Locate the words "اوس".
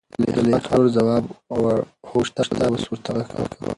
2.69-2.83